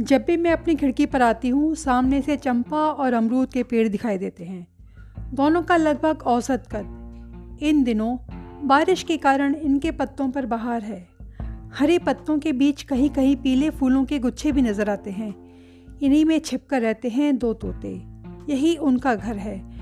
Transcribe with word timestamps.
जब 0.00 0.24
भी 0.24 0.36
मैं 0.36 0.52
अपनी 0.52 0.74
खिड़की 0.74 1.06
पर 1.06 1.22
आती 1.22 1.48
हूँ, 1.48 1.74
सामने 1.74 2.22
से 2.22 2.36
चंपा 2.36 2.76
और 2.76 3.12
अमरूद 3.12 3.52
के 3.52 3.62
पेड़ 3.62 3.88
दिखाई 3.88 4.18
देते 4.18 4.44
हैं। 4.44 4.66
दोनों 5.34 5.62
का 5.62 5.76
लगभग 5.76 6.22
औसत 6.22 6.64
कद। 6.72 7.58
इन 7.62 7.82
दिनों, 7.84 8.16
बारिश 8.64 9.02
के 9.02 9.16
कारण 9.16 9.54
इनके 9.54 9.90
पत्तों 9.90 10.30
पर 10.30 10.46
बहार 10.46 10.82
है। 10.82 11.08
हरे 11.74 11.98
पत्तों 11.98 12.38
के 12.38 12.52
बीच 12.52 12.82
कहीं 12.82 13.10
कहीं 13.10 13.36
पीले 13.36 13.70
फूलों 13.70 14.04
के 14.04 14.18
गुच्छे 14.18 14.52
भी 14.52 14.62
नज़र 14.62 14.90
आते 14.90 15.10
हैं। 15.10 15.34
इन्हीं 16.02 16.24
में 16.24 16.38
छिपकर 16.38 16.80
रहते 16.80 17.08
हैं 17.08 17.38
दो 17.38 17.52
तोते। 17.54 18.02
यही 18.48 18.76
उनका 18.76 19.14
घर 19.14 19.36
है। 19.36 19.72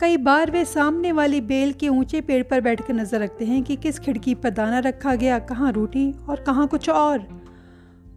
कई 0.00 0.16
बार 0.16 0.50
वे 0.50 0.64
सामने 0.64 1.12
वाली 1.12 1.40
बेल 1.40 1.72
के 1.72 1.88
ऊँचे 1.88 2.20
पेड़ 2.20 2.42
पर 2.42 2.60
बैठकर 2.60 2.94
नज़र 2.94 3.20
रखते 3.20 3.44
हैं 3.44 3.62
कि 3.62 3.76
किस 3.76 3.98
खिड़की 3.98 4.34
पर 4.34 4.50
दाना 4.50 4.78
रखा 4.78 5.14
गया, 5.14 5.38
कहाँ 5.38 5.72
रोटी 5.72 6.12
और 6.28 6.40
कहाँ 6.40 6.66
कुछ 6.68 6.88
और। 6.90 7.41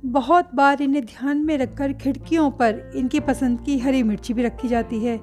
बहुत 0.05 0.55
बार 0.55 0.82
इन्हें 0.82 1.05
ध्यान 1.05 1.38
में 1.38 1.58
रखकर 1.58 1.94
खिड़कियों 1.94 2.52
पर 2.52 2.91
इनकी 2.95 3.20
पसंद 3.20 3.62
की 3.62 3.80
हरी 3.80 4.04
मिर्ची 4.04 4.34
भी 4.34 4.44
रखी 4.44 4.68
जाती 4.68 5.00
है। 5.00 5.16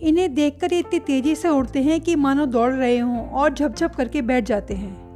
इन्हें 0.00 0.34
देखकर 0.34 0.72
इतनी 0.72 0.98
तेज़ी 0.98 1.34
से 1.34 1.48
उड़ते 1.48 1.82
हैं 1.82 2.00
कि 2.00 2.16
मानो 2.16 2.46
दौड़ 2.46 2.72
रहे 2.72 2.98
हों 2.98 3.28
और 3.28 3.54
झपझप 3.54 3.94
करके 3.94 4.22
बैठ 4.22 4.44
जाते 4.44 4.74
हैं। 4.74 5.08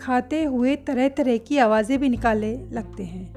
खाते 0.00 0.44
हुए 0.44 0.76
तरह 0.76 1.08
तरह 1.08 1.36
की 1.36 1.58
आवाज़ें 1.58 1.98
भी 1.98 2.08
निकाले 2.08 2.56
लगते 2.72 3.02
हैं। 3.02 3.32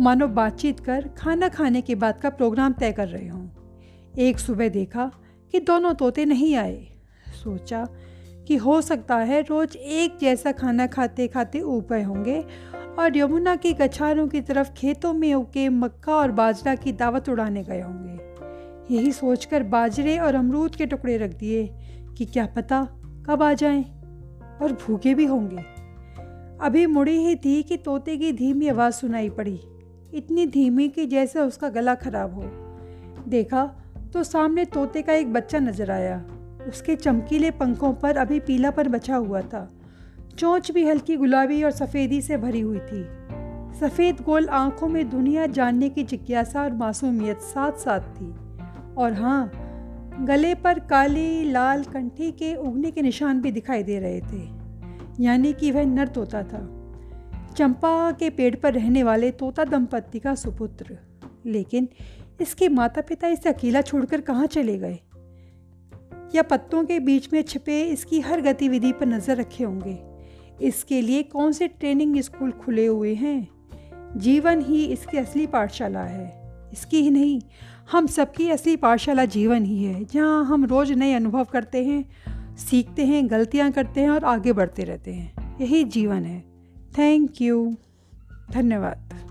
मानो 0.00 0.28
बातचीत 0.28 0.80
कर 0.80 1.08
खाना 1.18 1.48
खाने 1.48 1.80
के 1.80 1.94
बाद 1.94 2.20
का 2.20 2.30
प्रोग्राम 2.30 2.72
तय 2.72 2.92
कर 2.92 3.08
रहे 3.08 3.28
हों। 3.28 3.48
एक 4.18 4.38
सुबह 4.38 4.68
देखा 4.68 5.10
कि 5.52 5.60
दोनों 5.60 5.94
तोते 5.94 6.24
नहीं 6.24 6.56
आए। 6.56 6.86
सोचा 7.44 7.88
कि 8.48 8.56
हो 8.56 8.80
सकता 8.80 9.16
है 9.16 9.42
रोज़ 9.42 9.76
एक 9.76 10.18
जैसा 10.20 10.52
खाना 10.52 10.86
खाते 10.86 11.28
खाते 11.28 11.60
ऊपर 11.60 12.02
होंगे 12.02 12.44
और 12.98 13.16
यमुना 13.16 13.56
के 13.56 13.72
गछारों 13.72 14.28
की 14.28 14.40
तरफ़ 14.40 14.70
खेतों 14.72 15.12
में 15.12 15.34
उके 15.34 15.68
मक्का 15.68 16.14
और 16.14 16.32
बाजरा 16.32 16.74
की 16.74 16.92
दावत 16.92 17.28
उड़ाने 17.28 17.62
गए 17.62 17.80
होंगे। 17.80 18.94
यही 18.94 19.12
सोचकर 19.12 19.62
बाजरे 19.62 20.18
और 20.18 20.34
अमरूद 20.34 20.76
के 20.76 20.86
टुकड़े 20.86 21.16
रख 21.16 21.30
दिए 21.30 21.66
कि 22.18 22.24
क्या 22.24 22.46
पता 22.46 22.88
कब 23.26 23.42
आ 23.42 23.52
जाएँ 23.52 23.82
और 24.62 24.72
भूखे 24.72 25.14
भी 25.14 25.24
होंगे। 25.24 25.64
अभी 26.60 26.86
मुड़ी 26.86 27.16
ही 27.16 27.36
थी 27.36 27.62
कि 27.62 27.76
तोते 27.76 28.16
की 28.16 28.32
धीमी 28.32 28.68
आवाज़ 28.68 28.94
सुनाई 28.94 29.30
पड़ी। 29.30 29.60
इतनी 30.14 30.46
धीमी 30.46 30.88
कि 30.88 31.06
जैसे 31.06 31.40
उसका 31.40 31.68
गला 31.68 31.94
खराब 31.94 32.34
हो। 32.34 32.42
देखा 33.28 33.64
तो 34.12 34.22
सामने 34.22 34.64
तोते 34.64 35.02
का 35.02 35.12
एक 35.12 35.32
बच्चा 35.32 35.58
नज़र 35.58 35.90
आया। 35.90 36.24
उसके 36.68 36.96
चमकीले 36.96 37.50
पंखों 37.50 37.92
पर 37.94 38.16
अभी 38.16 38.40
पीलापन 38.40 38.88
बचा 38.88 39.16
हुआ 39.16 39.40
था। 39.40 39.75
चोंच 40.38 40.70
भी 40.70 40.86
हल्की 40.86 41.16
गुलाबी 41.16 41.62
और 41.62 41.70
सफ़ेदी 41.70 42.22
से 42.22 42.36
भरी 42.36 42.60
हुई 42.60 42.78
थी। 42.78 43.08
सफ़ेद 43.80 44.20
गोल 44.20 44.48
आँखों 44.48 44.88
में 44.88 45.10
दुनिया 45.10 45.46
जानने 45.46 45.88
की 45.88 46.02
जिज्ञासा 46.02 46.62
और 46.62 46.72
मासूमियत 46.72 47.38
साथ 47.38 47.72
साथ 47.72 48.00
थी। 48.00 48.34
और 48.94 49.12
हाँ 49.12 49.50
गले 50.20 50.54
पर 50.54 50.78
काली, 50.78 51.44
लाल 51.44 51.84
कंठी 51.84 52.32
के 52.32 52.54
उगने 52.54 52.90
के 52.90 53.02
निशान 53.02 53.40
भी 53.40 53.52
दिखाई 53.52 53.82
दे 53.82 53.98
रहे 53.98 54.20
थे। 54.20 54.48
यानी 55.20 55.52
कि 55.52 55.70
वह 55.70 55.84
नर 55.84 56.08
तोता 56.08 56.42
था। 56.42 56.92
चंपा 57.56 58.12
के 58.12 58.30
पेड़ 58.30 58.56
पर 58.56 58.72
रहने 58.72 59.02
वाले 59.02 59.30
तोता 59.30 59.64
दंपत्ति 59.64 60.18
का 60.18 60.34
सुपुत्र। 60.34 60.98
लेकिन 61.46 61.88
इसके 62.40 62.68
माता 62.68 63.00
पिता 63.00 63.28
इसे 63.28 63.48
अकेला 63.48 63.80
छोड़कर 63.80 64.20
कहाँ 64.20 64.46
चले 64.46 64.78
गए? 64.78 64.98
या 66.34 66.42
पत्तों 66.42 66.84
के 66.84 67.00
बीच 67.00 67.32
में 67.32 67.42
छिपे 67.42 67.82
इसकी 67.82 68.20
हर 68.20 68.40
गतिविधि 68.40 68.92
पर 68.92 69.06
नज़र 69.06 69.36
रखे 69.36 69.64
होंगे। 69.64 70.15
इसके 70.62 71.00
लिए 71.00 71.22
कौन 71.22 71.52
से 71.52 71.68
ट्रेनिंग 71.68 72.20
स्कूल 72.20 72.50
खुले 72.50 72.86
हुए 72.86 73.14
हैं? 73.14 73.48
जीवन 74.16 74.60
ही 74.60 74.84
इसकी 74.84 75.18
असली 75.18 75.46
पाठशाला 75.46 76.02
है। 76.02 76.52
इसकी 76.72 77.00
ही 77.00 77.10
नहीं, 77.10 77.40
हम 77.92 78.06
सबकी 78.06 78.50
असली 78.50 78.76
पाठशाला 78.76 79.24
जीवन 79.24 79.64
ही 79.64 79.84
है, 79.84 80.04
जहाँ 80.04 80.44
हम 80.44 80.64
रोज़ 80.64 80.92
नए 80.92 81.12
अनुभव 81.12 81.44
करते 81.44 81.84
हैं, 81.84 82.04
सीखते 82.56 83.04
हैं, 83.04 83.30
गलतियाँ 83.30 83.72
करते 83.72 84.00
हैं 84.00 84.10
और 84.10 84.24
आगे 84.24 84.52
बढ़ते 84.52 84.84
रहते 84.84 85.12
हैं। 85.12 85.58
यही 85.60 85.84
जीवन 85.84 86.24
है। 86.24 86.44
थैंक 86.98 87.40
यू 87.40 87.76
धन्यवाद। 88.52 89.25